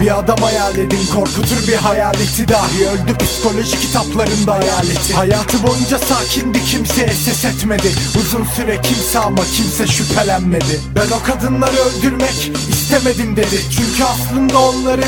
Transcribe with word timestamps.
Bir 0.00 0.18
adam 0.18 0.38
hayal 0.38 0.76
edin 0.76 1.06
korkutur 1.14 1.68
bir 1.68 1.74
hayaleti 1.76 2.48
dahi. 2.48 2.86
Öldü 2.88 3.18
psikoloji 3.18 3.80
kitaplarında 3.80 4.54
hayaleti. 4.54 5.14
Hayatı 5.14 5.62
boyunca 5.62 5.98
sakindi 5.98 6.64
kimseye 6.64 7.08
ses 7.08 7.44
etmedi. 7.44 7.88
Uzun 8.20 8.44
süre 8.44 8.80
kimse 8.82 9.18
ama 9.18 9.44
kimse 9.44 9.86
şüphelenmedi. 9.86 10.80
Ben 10.96 11.16
o 11.16 11.22
kadınları 11.26 11.76
öldürmek 11.76 12.52
istemedim 12.68 13.36
dedi. 13.36 13.60
Çünkü 13.70 14.04
aslında 14.04 14.58
onları 14.58 15.04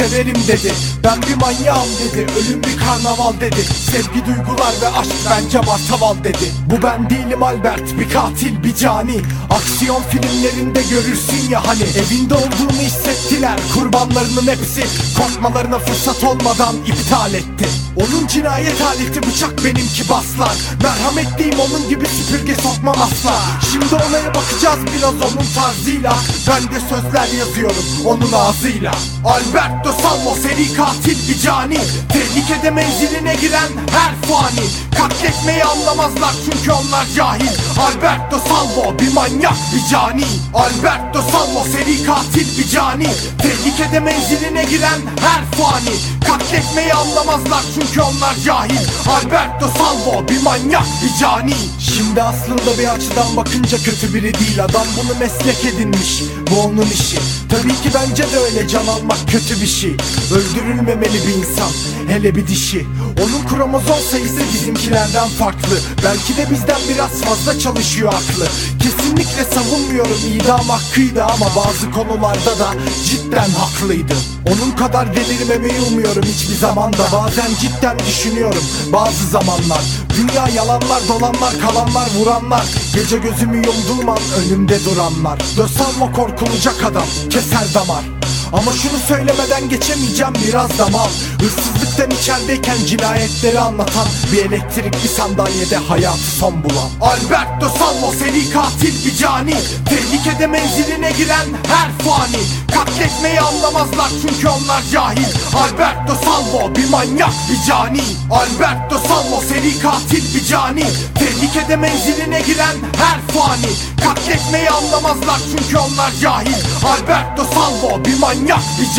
severim 0.00 0.36
dedi. 0.48 0.72
Ben 1.04 1.22
bir 1.22 1.34
manyağım 1.34 1.88
dedi. 2.00 2.26
Ölüm 2.38 2.62
bir 2.62 2.76
karnaval 2.76 3.40
dedi. 3.40 3.64
Sevgi 3.90 4.26
duygular 4.26 4.74
ve 4.82 4.88
aşk 4.88 5.12
bence 5.30 5.58
martaval 5.58 6.24
dedi. 6.24 6.52
Bu 6.66 6.82
ben 6.82 7.10
değilim 7.10 7.42
Albert 7.42 7.98
bir 7.98 8.10
katil 8.10 8.64
bir 8.64 8.74
cani. 8.74 9.20
Aksiyon 9.50 10.02
filmlerinde 10.02 10.82
görürsün 10.82 11.50
ya 11.50 11.66
hani. 11.66 11.82
Evinde 11.82 12.34
olduğunu 12.34 12.80
hissettiler. 12.80 13.60
Kurbanlarının 13.74 14.46
hepsi 14.46 14.84
korkmalarına 15.18 15.78
fırsat 15.78 16.24
olmadan 16.24 16.76
iptal 16.86 17.34
etti. 17.34 17.68
Onun 17.96 18.26
cinayet 18.26 18.80
aleti 18.80 19.22
bıçak 19.22 19.64
benimki 19.64 20.08
baslar. 20.08 20.56
Merhametliyim 20.82 21.60
onun 21.60 21.88
gibi 21.88 22.06
süpürge 22.06 22.54
sokmam 22.54 22.96
asla 23.02 23.34
Şimdi 23.72 23.94
olaya 23.94 24.34
bakacağız 24.34 24.78
biraz 24.96 25.14
onun 25.14 25.46
tarzıyla. 25.54 26.16
Ben 26.48 26.62
de 26.62 26.80
sözler 26.80 27.38
yazıyorum 27.38 27.84
onun 28.06 28.32
ağzıyla. 28.32 28.92
Alberto 29.24 29.92
Salvo 29.92 30.34
seri 30.34 30.74
katil 30.74 31.28
bir 31.28 31.38
cani 31.38 31.78
Tehlikede 32.08 32.70
menziline 32.70 33.34
giren 33.34 33.68
her 33.90 34.28
fani. 34.28 34.66
Katletmeyi 34.98 35.64
anlamazlar 35.64 36.34
çünkü 36.44 36.72
onlar 36.72 37.06
cahil. 37.16 37.50
Alberto 37.78 38.38
Salvo 38.38 38.98
bir 38.98 39.12
manyak 39.14 39.56
bir 39.74 39.90
cani. 39.90 40.24
Alberto 40.54 41.22
Salvo 41.22 41.64
seri 41.64 42.04
katil 42.04 42.58
bir 42.58 42.68
cani 42.68 43.06
Tehlikede 43.38 44.00
menziline 44.00 44.64
giren 44.64 45.00
her 45.20 45.58
fani 45.58 46.19
Katletmeyi 46.50 46.94
anlamazlar 46.94 47.62
çünkü 47.74 48.00
onlar 48.00 48.34
cahil. 48.44 48.78
Alberto 49.08 49.68
Salvo 49.78 50.28
bir 50.28 50.42
manyak 50.42 50.86
bir 51.02 51.20
cani. 51.20 51.54
Şimdi 51.78 52.22
aslında 52.22 52.78
bir 52.78 52.88
açıdan 52.88 53.36
bakınca 53.36 53.78
kötü 53.78 54.14
biri 54.14 54.34
değil. 54.34 54.64
Adam 54.64 54.86
bunu 54.96 55.18
meslek 55.18 55.74
edinmiş 55.74 56.22
bu 56.50 56.60
onun 56.60 56.86
işi. 56.86 57.18
Tabii 57.48 57.74
ki 57.74 57.90
bence 57.94 58.22
de 58.22 58.38
öyle 58.38 58.68
can 58.68 58.86
almak 58.86 59.18
kötü 59.30 59.60
bir 59.60 59.66
şey. 59.66 59.96
Öldürülmemeli 60.32 61.26
bir 61.26 61.34
insan 61.34 61.70
hele 62.08 62.34
bir 62.34 62.46
dişi. 62.46 62.86
Onun 63.22 63.48
kromozom 63.48 64.00
sayısı 64.10 64.40
bizimkilerden 64.54 65.28
farklı. 65.28 65.78
Belki 66.04 66.36
de 66.36 66.50
bizden 66.50 66.80
biraz 66.94 67.10
fazla 67.10 67.58
çalışıyor 67.58 68.12
aklı. 68.12 68.46
Kesinlikle 68.82 69.44
savunmuyorum 69.44 70.18
idam 70.34 70.68
hakkıydı 70.68 71.24
ama 71.24 71.46
bazı 71.56 71.90
konularda 71.90 72.58
da 72.58 72.68
cidden 73.06 73.50
haklıydı. 73.50 74.14
Onun 74.46 74.70
kadar 74.70 75.16
delirmemeyi 75.16 75.80
umuyorum 75.80 76.22
hiçbir 76.40 76.54
zamanda 76.54 77.04
Bazen 77.12 77.54
cidden 77.60 77.98
düşünüyorum. 77.98 78.64
Bazı 78.92 79.26
zamanlar 79.26 79.80
Dünya 80.16 80.48
yalanlar 80.48 81.08
dolanlar 81.08 81.58
kalanlar 81.60 82.08
vuranlar. 82.18 82.64
Gece 82.94 83.18
gözümü 83.18 83.56
yumduğum 83.56 84.14
önümde 84.38 84.84
duranlar. 84.84 85.40
Dösalma 85.56 86.12
korkulacak 86.12 86.84
adam 86.84 87.06
keser 87.30 87.74
damar 87.74 88.04
ama 88.52 88.72
şunu 88.72 88.98
söylemeden 89.08 89.68
geçemeyeceğim 89.68 90.34
biraz 90.46 90.78
da 90.78 90.88
mal 90.88 91.08
Hırsızlıktan 91.40 92.10
içerideyken 92.10 92.76
cinayetleri 92.86 93.60
anlatan 93.60 94.06
Bir 94.32 94.44
elektrikli 94.44 95.08
sandalyede 95.08 95.76
hayatı 95.76 96.30
son 96.38 96.64
bulan. 96.64 96.90
Alberto 97.00 97.68
Salvo 97.78 98.12
seri 98.12 98.50
katil 98.50 99.06
bir 99.06 99.16
cani. 99.16 99.54
Tehlikede 99.88 100.46
menziline 100.46 101.12
giren 101.12 101.46
her 101.66 101.90
fani. 102.04 102.42
Katletmeyi 102.74 103.40
anlamazlar 103.40 104.10
çünkü 104.22 104.48
onlar 104.48 104.82
cahil. 104.92 105.26
Alberto 105.54 106.14
Salvo 106.24 106.74
bir 106.74 106.88
manyak 106.90 107.34
bir 107.50 107.68
cani. 107.68 108.02
Alberto 108.30 108.98
Salvo 109.08 109.40
seri 109.48 109.78
katil 109.78 110.34
bir 110.34 110.44
cani. 110.44 110.84
Tehlikede 111.14 111.76
menziline 111.76 112.40
giren 112.40 112.76
her 112.96 113.20
fani. 113.34 113.70
Katletmeyi 114.04 114.70
anlamazlar 114.70 115.40
çünkü 115.50 115.78
onlar 115.78 116.12
cahil. 116.20 116.54
Alberto 116.84 117.44
Salvo 117.54 118.04
bir 118.04 118.18
manyak 118.40 118.62
bir 118.80 118.96